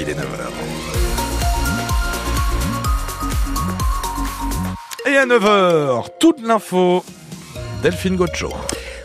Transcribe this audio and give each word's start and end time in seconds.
il 0.00 0.08
est 0.08 0.14
9h. 0.14 0.24
Et 5.06 5.16
à 5.16 5.26
9h, 5.26 6.06
toute 6.18 6.40
l'info, 6.40 7.04
Delphine 7.82 8.16
Gocho. 8.16 8.50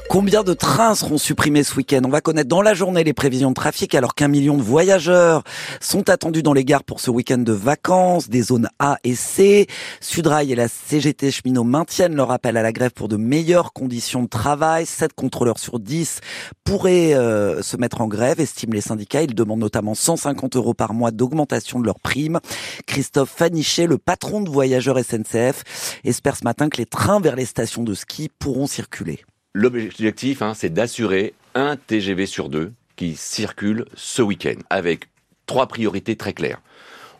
Combien 0.07 0.43
de 0.43 0.53
trains 0.53 0.95
seront 0.95 1.17
supprimés 1.17 1.63
ce 1.63 1.75
week-end? 1.75 2.01
On 2.05 2.09
va 2.09 2.21
connaître 2.21 2.47
dans 2.47 2.61
la 2.61 2.73
journée 2.73 3.03
les 3.03 3.13
prévisions 3.13 3.49
de 3.49 3.55
trafic 3.55 3.95
alors 3.95 4.13
qu'un 4.15 4.27
million 4.27 4.55
de 4.55 4.61
voyageurs 4.61 5.43
sont 5.81 6.09
attendus 6.09 6.43
dans 6.43 6.53
les 6.53 6.63
gares 6.63 6.83
pour 6.83 6.99
ce 6.99 7.09
week-end 7.09 7.39
de 7.39 7.51
vacances, 7.51 8.29
des 8.29 8.43
zones 8.43 8.69
A 8.79 8.97
et 9.03 9.15
C. 9.15 9.67
Sudrail 9.99 10.51
et 10.51 10.55
la 10.55 10.67
CGT 10.67 11.31
Cheminot 11.31 11.63
maintiennent 11.63 12.15
leur 12.15 12.31
appel 12.31 12.55
à 12.55 12.61
la 12.61 12.71
grève 12.71 12.91
pour 12.91 13.07
de 13.07 13.17
meilleures 13.17 13.73
conditions 13.73 14.23
de 14.23 14.27
travail. 14.27 14.85
7 14.85 15.13
contrôleurs 15.13 15.59
sur 15.59 15.79
10 15.79 16.21
pourraient 16.63 17.13
euh, 17.13 17.61
se 17.61 17.75
mettre 17.75 17.99
en 17.99 18.07
grève, 18.07 18.39
estiment 18.39 18.73
les 18.73 18.81
syndicats. 18.81 19.23
Ils 19.23 19.35
demandent 19.35 19.59
notamment 19.59 19.95
150 19.95 20.55
euros 20.55 20.73
par 20.73 20.93
mois 20.93 21.11
d'augmentation 21.11 21.79
de 21.79 21.85
leurs 21.85 21.99
primes. 21.99 22.39
Christophe 22.85 23.33
Fanichet, 23.35 23.87
le 23.87 23.97
patron 23.97 24.41
de 24.41 24.49
voyageurs 24.49 24.99
SNCF, 24.99 25.99
espère 26.05 26.37
ce 26.37 26.43
matin 26.43 26.69
que 26.69 26.77
les 26.77 26.85
trains 26.85 27.19
vers 27.19 27.35
les 27.35 27.45
stations 27.45 27.83
de 27.83 27.93
ski 27.93 28.29
pourront 28.39 28.67
circuler. 28.67 29.25
L'objectif, 29.57 30.41
hein, 30.41 30.53
c'est 30.53 30.69
d'assurer 30.69 31.33
un 31.53 31.77
TGV 31.77 32.25
sur 32.25 32.49
deux 32.49 32.73
qui 32.97 33.15
circule 33.15 33.85
ce 33.93 34.21
week-end, 34.21 34.57
avec 34.69 35.07
trois 35.45 35.67
priorités 35.67 36.17
très 36.17 36.33
claires. 36.33 36.61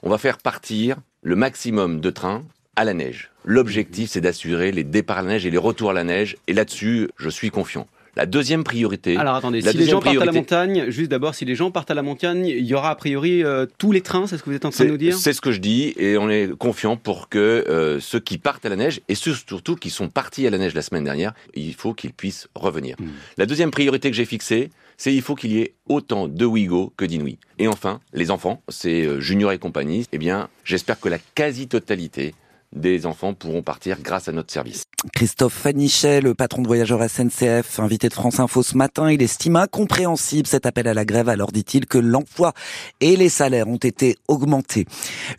On 0.04 0.10
va 0.10 0.18
faire 0.18 0.40
partir 0.40 0.98
le 1.22 1.38
maximum 1.38 2.02
de 2.02 2.10
trains 2.10 2.44
à 2.76 2.84
la 2.84 2.94
neige. 2.94 3.32
L'objectif, 3.46 4.10
c'est 4.10 4.20
d'assurer 4.20 4.74
les 4.74 4.84
départs 4.84 5.20
à 5.20 5.22
la 5.22 5.30
neige 5.30 5.46
et 5.46 5.50
les 5.50 5.58
retours 5.58 5.92
à 5.92 5.94
la 5.94 6.04
neige, 6.04 6.36
et 6.48 6.54
là-dessus, 6.54 7.10
je 7.16 7.30
suis 7.30 7.52
confiant. 7.52 7.88
La 8.16 8.26
deuxième 8.26 8.64
priorité. 8.64 9.18
Alors 9.18 9.36
attendez, 9.36 9.62
si 9.62 9.78
les 9.78 9.86
gens 9.86 10.00
partent 10.00 10.22
à 10.22 10.26
la 10.26 10.32
montagne, 10.32 10.90
juste 10.90 11.12
d'abord, 11.12 11.36
si 11.36 11.46
les 11.46 11.56
gens 11.56 11.72
partent 11.72 11.92
à 11.92 11.94
la 11.94 12.02
montagne, 12.02 12.46
il 12.46 12.66
y 12.66 12.74
aura 12.74 12.92
a 12.92 12.96
priori 12.96 13.44
euh, 13.44 13.66
tous 13.78 13.92
les 13.92 14.02
trains, 14.02 14.26
c'est 14.26 14.38
ce 14.38 14.44
que 14.44 14.50
vous 14.50 14.56
êtes 14.56 14.66
en 14.66 14.70
train 14.70 14.86
de 14.86 14.90
nous 14.90 14.98
dire? 14.98 15.18
C'est 15.18 15.34
ce 15.34 15.42
que 15.42 15.52
je 15.52 15.60
dis 15.60 15.94
et 15.98 16.18
on 16.18 16.30
est 16.30 16.56
confiant 16.58 16.96
pour 16.96 17.28
que 17.28 17.66
euh, 17.68 18.00
ceux 18.00 18.20
qui 18.20 18.38
partent 18.38 18.66
à 18.66 18.70
la 18.70 18.78
neige 18.78 19.02
et 19.10 19.16
ceux 19.16 19.34
surtout 19.34 19.76
qui 19.76 19.90
sont 19.90 20.08
partis 20.08 20.48
à 20.48 20.50
la 20.50 20.58
neige 20.58 20.74
la 20.74 20.82
semaine 20.82 21.04
dernière, 21.04 21.34
il 21.54 21.74
faut 21.74 21.94
qu'ils 21.94 22.14
puissent 22.14 22.48
revenir. 22.56 22.96
Hmm. 23.00 23.08
La 23.38 23.46
deuxième 23.46 23.72
priorité 23.72 24.10
que 24.10 24.16
j'ai 24.16 24.26
fixée, 24.26 24.70
c'est 24.98 25.14
il 25.14 25.22
faut 25.22 25.36
qu'il 25.36 25.52
y 25.52 25.60
ait 25.60 25.74
autant 25.88 26.28
de 26.28 26.46
Ouigo 26.46 26.94
que 26.96 27.06
d'Inouï. 27.06 27.38
Et 27.60 27.68
enfin, 27.68 28.00
les 28.14 28.32
enfants, 28.32 28.62
c'est 28.70 29.06
euh, 29.06 29.20
Junior 29.20 29.52
et 29.52 29.58
compagnie, 29.58 30.06
eh 30.12 30.18
bien, 30.18 30.50
j'espère 30.64 31.00
que 31.00 31.10
la 31.10 31.18
quasi-totalité 31.20 32.34
des 32.76 33.06
enfants 33.06 33.34
pourront 33.34 33.62
partir 33.62 34.02
grâce 34.02 34.28
à 34.28 34.32
notre 34.32 34.52
service. 34.52 34.84
Christophe 35.14 35.54
Fanichet, 35.54 36.22
le 36.22 36.34
patron 36.34 36.62
de 36.62 36.68
voyageurs 36.68 37.08
SNCF, 37.08 37.80
invité 37.80 38.10
de 38.10 38.14
France 38.14 38.40
Info 38.40 38.64
ce 38.64 38.76
matin, 38.76 39.12
il 39.12 39.22
estime 39.22 39.56
incompréhensible 39.56 40.48
cet 40.48 40.66
appel 40.66 40.88
à 40.88 40.94
la 40.94 41.06
grève 41.06 41.30
alors 41.30 41.52
dit-il 41.52 41.86
que 41.86 41.98
l'emploi 41.98 42.54
et 43.02 43.16
les 43.16 43.30
salaires 43.30 43.68
ont 43.68 43.78
été 43.78 44.18
augmentés. 44.28 44.86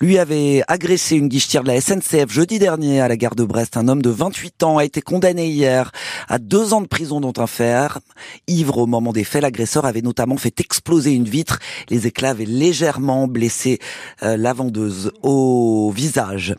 Lui 0.00 0.18
avait 0.18 0.62
agressé 0.68 1.16
une 1.16 1.28
guichetière 1.28 1.62
de 1.62 1.68
la 1.68 1.80
SNCF 1.80 2.30
jeudi 2.30 2.58
dernier 2.58 3.00
à 3.00 3.08
la 3.08 3.16
gare 3.16 3.34
de 3.34 3.44
Brest. 3.44 3.76
Un 3.76 3.88
homme 3.88 4.02
de 4.02 4.10
28 4.10 4.62
ans 4.62 4.78
a 4.78 4.84
été 4.84 5.02
condamné 5.02 5.48
hier 5.48 5.90
à 6.28 6.38
deux 6.38 6.72
ans 6.72 6.80
de 6.80 6.86
prison 6.86 7.20
dont 7.20 7.32
un 7.36 7.46
fer. 7.46 7.98
Ivre 8.46 8.78
au 8.78 8.86
moment 8.86 9.12
des 9.12 9.24
faits, 9.24 9.42
l'agresseur 9.42 9.84
avait 9.84 10.02
notamment 10.02 10.36
fait 10.36 10.60
exploser 10.60 11.12
une 11.12 11.28
vitre. 11.28 11.58
Les 11.90 12.06
éclats 12.06 12.30
avaient 12.30 12.44
légèrement 12.44 13.26
blessé 13.28 13.78
euh, 14.22 14.36
la 14.36 14.52
vendeuse 14.52 15.12
au 15.22 15.92
visage. 15.94 16.54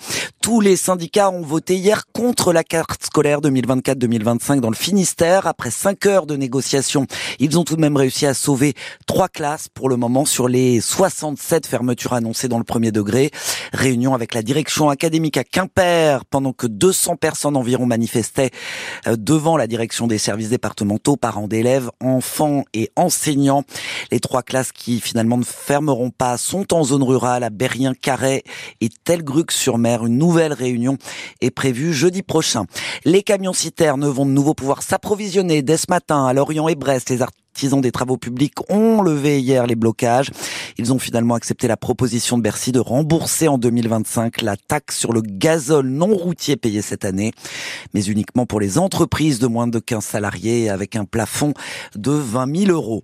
Syndicats 0.76 1.30
ont 1.30 1.42
voté 1.42 1.76
hier 1.76 2.04
contre 2.12 2.52
la 2.52 2.64
carte 2.64 3.06
scolaire 3.06 3.42
2024-2025 3.42 4.60
dans 4.60 4.70
le 4.70 4.76
Finistère. 4.76 5.48
Après 5.48 5.72
cinq 5.72 6.06
heures 6.06 6.26
de 6.26 6.36
négociations, 6.36 7.06
ils 7.40 7.58
ont 7.58 7.64
tout 7.64 7.76
de 7.76 7.82
même 7.82 7.96
réussi 7.96 8.26
à 8.26 8.34
sauver 8.34 8.74
trois 9.06 9.30
classes 9.30 9.70
pour 9.70 9.88
le 9.88 9.96
moment 9.96 10.26
sur 10.26 10.48
les 10.48 10.82
67 10.82 11.68
fermetures 11.68 12.14
annoncées 12.14 12.48
dans 12.48 12.58
le 12.58 12.64
premier 12.64 12.92
degré. 12.92 13.32
Réunion 13.72 14.14
avec 14.14 14.34
la 14.34 14.42
direction 14.42 14.90
académique 14.90 15.38
à 15.38 15.44
Quimper 15.44 16.26
pendant 16.26 16.54
que 16.54 16.68
200 16.68 17.16
personnes 17.16 17.56
environ 17.56 17.86
manifestaient 17.86 18.52
euh, 19.08 19.16
devant 19.16 19.58
la 19.58 19.68
direction 19.68 20.08
des 20.08 20.18
services 20.18 20.50
départementaux, 20.50 21.16
parents 21.16 21.48
d'élèves, 21.48 21.92
enfants 22.02 22.64
et 22.74 22.92
enseignants. 22.96 23.64
Les 24.12 24.20
trois 24.20 24.42
classes 24.42 24.72
qui 24.72 25.00
finalement 25.00 25.38
ne 25.38 25.46
fermeront 25.46 26.10
pas 26.10 26.38
sont 26.38 26.74
en 26.74 26.84
zone 26.84 27.04
rurale 27.04 27.44
à 27.44 27.50
Berrien, 27.50 27.94
Carré 27.94 28.44
et 28.82 28.90
Telgruc-sur-Mer. 28.90 30.06
Une 30.06 30.18
nouvelle 30.18 30.57
réunion 30.58 30.98
est 31.42 31.52
prévue 31.52 31.94
jeudi 31.94 32.24
prochain. 32.24 32.66
Les 33.06 33.24
camions 33.24 33.54
citernes 33.54 34.08
vont 34.08 34.26
de 34.26 34.32
nouveau 34.32 34.54
pouvoir 34.54 34.84
s'approvisionner 34.84 35.62
dès 35.62 35.78
ce 35.78 35.86
matin 35.90 36.26
à 36.26 36.34
Lorient 36.34 36.68
et 36.68 36.76
Brest. 36.76 37.10
Les 37.10 37.22
artisans 37.22 37.82
des 37.82 37.92
travaux 37.92 38.18
publics 38.18 38.54
ont 38.70 39.02
levé 39.02 39.40
hier 39.42 39.66
les 39.66 39.76
blocages. 39.76 40.30
Ils 40.78 40.94
ont 40.94 41.00
finalement 41.00 41.34
accepté 41.34 41.68
la 41.68 41.76
proposition 41.76 42.38
de 42.38 42.44
Bercy 42.44 42.72
de 42.72 42.80
rembourser 42.80 43.48
en 43.48 43.58
2025 43.58 44.44
la 44.44 44.56
taxe 44.58 44.98
sur 44.98 45.12
le 45.12 45.22
gazole 45.22 45.88
non 45.88 46.14
routier 46.14 46.56
payé 46.56 46.84
cette 46.84 47.04
année, 47.04 47.32
mais 47.96 48.04
uniquement 48.04 48.46
pour 48.46 48.60
les 48.60 48.78
entreprises 48.78 49.40
de 49.40 49.48
moins 49.48 49.68
de 49.68 49.80
15 49.80 50.06
salariés 50.06 50.70
avec 50.70 50.96
un 50.96 51.06
plafond 51.06 51.54
de 51.96 52.12
20 52.12 52.66
000 52.66 52.72
euros. 52.72 53.04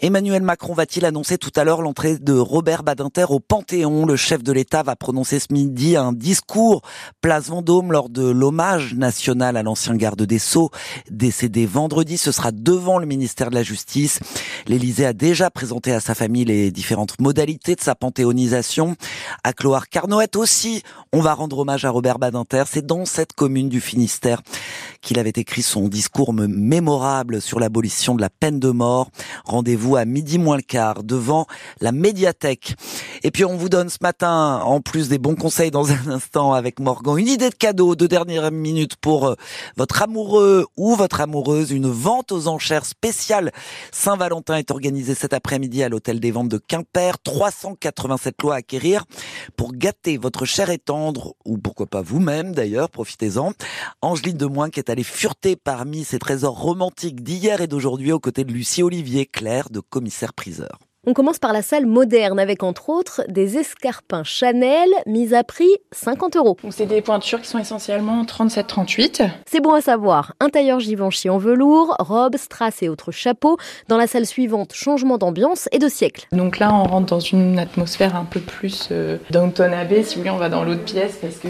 Emmanuel 0.00 0.42
Macron 0.42 0.74
va-t-il 0.74 1.04
annoncer 1.04 1.38
tout 1.38 1.50
à 1.56 1.64
l'heure 1.64 1.82
l'entrée 1.82 2.18
de 2.18 2.32
Robert 2.32 2.84
Badinter 2.84 3.24
au 3.30 3.40
Panthéon? 3.40 4.06
Le 4.06 4.14
chef 4.14 4.44
de 4.44 4.52
l'État 4.52 4.84
va 4.84 4.94
prononcer 4.94 5.40
ce 5.40 5.52
midi 5.52 5.96
un 5.96 6.12
discours 6.12 6.82
place 7.20 7.48
Vendôme 7.48 7.90
lors 7.90 8.08
de 8.08 8.22
l'hommage 8.22 8.94
national 8.94 9.56
à 9.56 9.64
l'ancien 9.64 9.96
garde 9.96 10.22
des 10.22 10.38
Sceaux 10.38 10.70
décédé 11.10 11.66
vendredi. 11.66 12.16
Ce 12.16 12.30
sera 12.30 12.52
devant 12.52 12.98
le 12.98 13.06
ministère 13.06 13.50
de 13.50 13.56
la 13.56 13.64
Justice 13.64 14.20
L'Élysée 14.68 15.06
a 15.06 15.12
déjà 15.12 15.50
présenté 15.50 15.92
à 15.92 16.00
sa 16.00 16.14
famille 16.14 16.44
les 16.44 16.70
différentes 16.70 17.20
modalités 17.20 17.74
de 17.74 17.80
sa 17.80 17.94
panthéonisation. 17.94 18.94
À 19.42 19.52
Cloire 19.52 19.88
Carnoët 19.88 20.36
aussi, 20.36 20.82
on 21.12 21.20
va 21.20 21.34
rendre 21.34 21.58
hommage 21.58 21.84
à 21.84 21.90
Robert 21.90 22.18
Badinter. 22.18 22.64
C'est 22.70 22.86
dans 22.86 23.04
cette 23.04 23.32
commune 23.32 23.68
du 23.68 23.80
Finistère 23.80 24.42
qu'il 25.00 25.18
avait 25.18 25.30
écrit 25.30 25.62
son 25.62 25.88
discours 25.88 26.32
mémorable 26.32 27.40
sur 27.40 27.60
l'abolition 27.60 28.14
de 28.14 28.20
la 28.20 28.30
peine 28.30 28.60
de 28.60 28.70
mort. 28.70 29.10
Rendez-vous 29.44 29.87
à 29.96 30.04
midi 30.04 30.38
moins 30.38 30.56
le 30.56 30.62
quart 30.62 31.02
devant 31.02 31.46
la 31.80 31.92
médiathèque. 31.92 32.74
Et 33.22 33.30
puis 33.30 33.44
on 33.44 33.56
vous 33.56 33.68
donne 33.68 33.88
ce 33.88 33.98
matin, 34.00 34.60
en 34.64 34.80
plus 34.80 35.08
des 35.08 35.18
bons 35.18 35.34
conseils 35.34 35.70
dans 35.70 35.90
un 35.90 36.08
instant 36.08 36.52
avec 36.52 36.80
Morgan, 36.80 37.18
une 37.18 37.28
idée 37.28 37.50
de 37.50 37.54
cadeau 37.54 37.96
de 37.96 38.06
dernière 38.06 38.50
minute 38.50 38.96
pour 38.96 39.28
euh, 39.28 39.34
votre 39.76 40.02
amoureux 40.02 40.66
ou 40.76 40.94
votre 40.94 41.20
amoureuse. 41.20 41.70
Une 41.70 41.90
vente 41.90 42.32
aux 42.32 42.48
enchères 42.48 42.84
spéciale 42.84 43.52
Saint-Valentin 43.92 44.56
est 44.56 44.70
organisée 44.70 45.14
cet 45.14 45.32
après-midi 45.32 45.82
à 45.82 45.88
l'hôtel 45.88 46.20
des 46.20 46.30
ventes 46.30 46.48
de 46.48 46.58
Quimper. 46.58 47.18
387 47.22 48.42
lois 48.42 48.54
à 48.54 48.58
acquérir 48.58 49.04
pour 49.56 49.72
gâter 49.72 50.16
votre 50.16 50.44
cher 50.44 50.70
et 50.70 50.78
tendre, 50.78 51.34
ou 51.44 51.58
pourquoi 51.58 51.86
pas 51.86 52.02
vous-même 52.02 52.52
d'ailleurs, 52.52 52.90
profitez-en. 52.90 53.52
Angeline 54.02 54.36
Demoin 54.36 54.70
qui 54.70 54.80
est 54.80 54.90
allée 54.90 55.02
fureter 55.02 55.56
parmi 55.56 56.04
ces 56.04 56.18
trésors 56.18 56.58
romantiques 56.58 57.22
d'hier 57.22 57.60
et 57.60 57.66
d'aujourd'hui 57.66 58.12
aux 58.12 58.20
côtés 58.20 58.44
de 58.44 58.52
Lucie 58.52 58.82
Olivier 58.82 59.26
Claire 59.26 59.70
de 59.70 59.77
commissaire 59.80 60.32
priseur. 60.34 60.78
On 61.06 61.14
commence 61.14 61.38
par 61.38 61.54
la 61.54 61.62
salle 61.62 61.86
moderne 61.86 62.38
avec 62.38 62.62
entre 62.62 62.90
autres 62.90 63.22
des 63.28 63.56
escarpins 63.56 64.24
Chanel 64.24 64.90
mis 65.06 65.32
à 65.32 65.42
prix 65.42 65.70
50 65.92 66.36
euros. 66.36 66.58
C'est 66.68 66.84
des 66.84 67.00
pointures 67.00 67.40
qui 67.40 67.48
sont 67.48 67.58
essentiellement 67.58 68.24
37-38. 68.24 69.30
C'est 69.46 69.62
bon 69.62 69.72
à 69.72 69.80
savoir. 69.80 70.34
Un 70.38 70.50
tailleur 70.50 70.80
Givenchy 70.80 71.30
en 71.30 71.38
velours, 71.38 71.96
robes, 71.98 72.36
strass 72.36 72.82
et 72.82 72.90
autres 72.90 73.10
chapeaux. 73.10 73.56
Dans 73.88 73.96
la 73.96 74.06
salle 74.06 74.26
suivante, 74.26 74.74
changement 74.74 75.16
d'ambiance 75.16 75.68
et 75.72 75.78
de 75.78 75.88
siècle. 75.88 76.26
Donc 76.32 76.58
là, 76.58 76.74
on 76.74 76.82
rentre 76.82 77.06
dans 77.06 77.20
une 77.20 77.58
atmosphère 77.58 78.14
un 78.14 78.26
peu 78.26 78.40
plus 78.40 78.88
euh, 78.90 79.16
Downton 79.30 79.72
Abbey. 79.72 80.02
Si 80.02 80.16
vous 80.16 80.20
voulez, 80.20 80.30
on 80.30 80.36
va 80.36 80.50
dans 80.50 80.62
l'autre 80.64 80.84
pièce 80.84 81.16
parce 81.22 81.36
que 81.36 81.48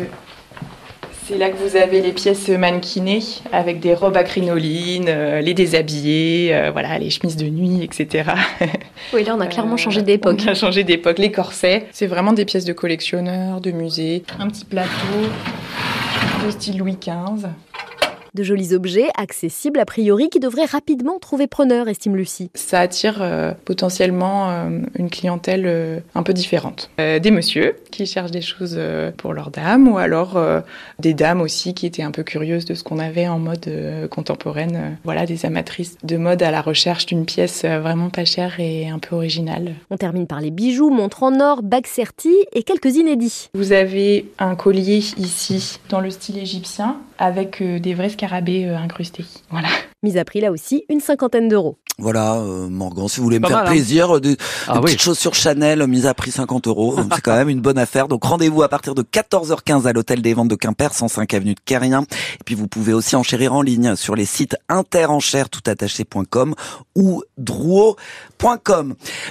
c'est 1.29 1.37
là 1.37 1.51
que 1.51 1.57
vous 1.57 1.77
avez 1.77 2.01
les 2.01 2.13
pièces 2.13 2.49
mannequinées 2.49 3.23
avec 3.53 3.81
des 3.81 3.93
robes 3.93 4.17
à 4.17 4.25
crinoline, 4.25 5.07
euh, 5.09 5.43
les 5.43 5.53
déshabillés, 5.53 6.55
euh, 6.55 6.71
voilà, 6.71 6.99
les 6.99 7.11
chemises 7.11 7.37
de 7.37 7.47
nuit, 7.47 7.83
etc. 7.83 8.31
Oui, 9.15 9.25
là 9.25 9.35
on 9.37 9.41
a 9.41 9.47
clairement 9.47 9.77
changé 9.77 10.03
d'époque. 10.03 10.41
On 10.45 10.49
a 10.49 10.55
changé 10.55 10.85
d'époque, 10.85 11.19
les 11.19 11.31
corsets. 11.31 11.87
C'est 11.93 12.07
vraiment 12.07 12.33
des 12.33 12.45
pièces 12.45 12.65
de 12.65 12.73
collectionneurs, 12.73 13.61
de 13.61 13.71
musée. 13.71 14.23
Un 14.39 14.49
petit 14.49 14.65
plateau 14.65 14.91
de 16.45 16.51
style 16.51 16.79
Louis 16.79 16.97
XV. 17.01 17.49
De 18.39 18.45
jolis 18.45 18.73
objets, 18.73 19.09
accessibles 19.17 19.81
a 19.81 19.85
priori, 19.85 20.29
qui 20.29 20.39
devraient 20.39 20.65
rapidement 20.65 21.19
trouver 21.19 21.49
preneur, 21.49 21.89
estime 21.89 22.15
Lucie. 22.15 22.53
Ça 22.55 22.79
attire 22.79 23.19
euh, 23.21 23.53
potentiellement 23.65 24.49
euh, 24.49 24.83
une 24.95 25.11
clientèle 25.11 25.65
euh, 25.67 25.99
un 26.15 26.23
peu 26.23 26.33
différente. 26.33 26.89
des 26.99 27.31
messieurs 27.33 27.75
qui 27.91 28.07
cherchent 28.07 28.31
des 28.31 28.41
choses 28.41 28.79
pour 29.17 29.35
leurs 29.35 29.51
dames, 29.51 29.89
ou 29.89 29.99
alors 29.99 30.39
des 31.01 31.15
dames 31.15 31.41
aussi 31.41 31.75
qui 31.75 31.87
étaient 31.87 32.05
un 32.05 32.13
peu 32.13 32.23
curieuses 32.23 32.65
de 32.65 32.75
ce 32.75 32.85
qu'on 32.85 33.01
avait 33.01 33.27
en 33.27 33.41
mode 33.41 33.69
contemporaine. 34.11 34.99
voilà, 35.03 35.27
des 35.27 35.45
amatrices 35.45 35.97
de 36.05 36.17
mode 36.17 36.43
à 36.43 36.53
la 36.53 36.61
recherche 36.61 37.07
d'une 37.07 37.25
pièce 37.25 37.65
vraiment 37.65 38.11
pas 38.11 38.25
chère 38.25 38.61
et 38.61 38.89
un 38.89 39.01
peu 39.01 39.17
originale. 39.17 39.73
On 39.91 39.97
termine 39.97 40.29
par 40.29 40.41
les 40.41 40.51
bijoux, 40.51 40.91
montres 40.91 41.25
en 41.25 41.41
or, 41.41 41.63
bagues 41.63 41.87
serties 41.87 42.45
et 42.53 42.63
quelques 42.63 42.95
inédits. 42.95 43.49
Vous 43.55 43.73
avez 43.73 44.31
un 44.39 44.55
collier 44.55 44.99
ici 45.17 45.81
dans 45.89 46.01
le 46.01 46.11
style 46.11 46.39
égyptien 46.39 46.99
avec 47.19 47.61
des 47.63 47.95
vrais 47.95 48.11
scarabées 48.11 48.28
euh, 48.33 48.77
incrustés. 48.77 49.25
Voilà. 49.51 49.69
mise 50.03 50.17
à 50.17 50.25
prix 50.25 50.41
là 50.41 50.51
aussi 50.53 50.85
une 50.89 51.01
cinquantaine 51.01 51.49
d'euros. 51.49 51.77
Voilà, 52.01 52.35
euh, 52.37 52.69
Morgan, 52.69 53.09
si 53.09 53.17
vous 53.19 53.25
voulez 53.25 53.41
me 53.41 53.49
faire 53.49 53.57
mal, 53.57 53.67
hein. 53.67 53.71
plaisir, 53.71 54.17
euh, 54.17 54.21
des, 54.21 54.37
Ah 54.69 54.75
des 54.75 54.79
oui. 54.79 54.85
petites 54.85 55.03
chaussures 55.03 55.35
Chanel 55.35 55.85
mises 55.89 56.07
à 56.07 56.15
prix 56.15 56.31
50 56.31 56.69
euros, 56.69 56.95
c'est 57.13 57.21
quand 57.23 57.35
même 57.35 57.49
une 57.49 57.61
bonne 57.61 57.79
affaire. 57.79 58.07
Donc 58.07 58.23
rendez-vous 58.25 58.63
à 58.63 58.69
partir 58.69 58.95
de 58.95 59.03
14h15 59.03 59.85
à 59.87 59.93
l'hôtel 59.93 60.23
des 60.23 60.33
ventes 60.33 60.47
de 60.47 60.55
Quimper, 60.55 60.95
105 60.95 61.35
avenue 61.35 61.55
de 61.55 61.61
Quérien. 61.65 62.03
Et 62.03 62.45
puis 62.45 62.55
vous 62.55 62.69
pouvez 62.69 62.93
aussi 62.93 63.17
enchérir 63.17 63.53
en 63.53 63.63
ligne 63.63 63.97
sur 63.97 64.15
les 64.15 64.27
sites 64.27 64.57
interenchères 64.69 65.49
toutattaché.com 65.51 66.55
ou 66.95 67.25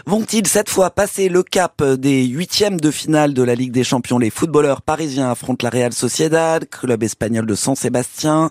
Vont-ils 0.05 0.47
cette 0.47 0.69
fois 0.69 0.89
passer 0.89 1.29
le 1.29 1.43
cap 1.43 1.83
des 1.83 2.25
huitièmes 2.25 2.79
de 2.79 2.91
finale 2.91 3.33
de 3.33 3.43
la 3.43 3.55
Ligue 3.55 3.71
des 3.71 3.83
Champions 3.83 4.17
Les 4.17 4.29
footballeurs 4.29 4.81
parisiens 4.81 5.31
affrontent 5.31 5.63
la 5.63 5.69
Real 5.69 5.93
Sociedad, 5.93 6.67
club 6.69 7.03
espagnol 7.03 7.45
de 7.45 7.55
San 7.55 7.75
Sébastien, 7.75 8.49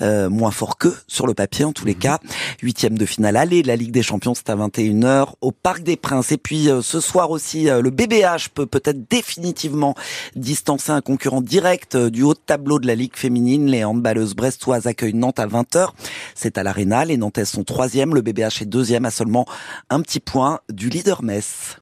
euh, 0.00 0.30
moins 0.30 0.50
fort 0.50 0.78
que 0.78 0.88
sur 1.06 1.26
le 1.26 1.34
papier 1.34 1.64
en 1.64 1.72
tous 1.72 1.84
les 1.84 1.94
cas. 1.94 2.18
Huitième 2.62 2.96
de 2.96 3.06
finale 3.06 3.36
aller 3.36 3.62
de 3.62 3.68
la 3.68 3.76
Ligue 3.76 3.92
des 3.92 4.02
Champions, 4.02 4.34
c'est 4.34 4.50
à 4.50 4.56
21h 4.56 5.34
au 5.40 5.52
Parc 5.52 5.82
des 5.82 5.96
Princes. 5.96 6.32
Et 6.32 6.38
puis 6.38 6.70
euh, 6.70 6.82
ce 6.82 7.00
soir 7.00 7.30
aussi, 7.30 7.68
euh, 7.68 7.80
le 7.80 7.90
BBH 7.90 8.48
peut 8.54 8.66
peut-être 8.66 9.08
définitivement 9.08 9.94
distancer 10.36 10.90
un 10.92 11.00
concurrent 11.00 11.40
direct 11.40 11.94
euh, 11.94 12.10
du 12.10 12.22
haut 12.22 12.34
tableau 12.34 12.78
de 12.78 12.86
la 12.86 12.94
Ligue 12.94 13.16
féminine. 13.16 13.66
Les 13.66 13.84
handballeuses 13.84 14.34
brestoises 14.34 14.86
accueillent 14.86 15.14
Nantes 15.14 15.38
à 15.38 15.46
20h. 15.46 15.90
C'est 16.34 16.58
à 16.58 16.62
l'Arena. 16.62 17.04
Les 17.04 17.16
Nantaises 17.16 17.50
sont 17.50 17.64
troisième, 17.64 18.14
le 18.14 18.22
BBH 18.22 18.62
est 18.62 18.66
deuxième 18.66 19.04
à 19.04 19.10
seulement 19.10 19.46
un 19.98 20.02
petit 20.02 20.20
point 20.20 20.60
du 20.68 20.88
leader 20.90 21.24
Metz. 21.24 21.76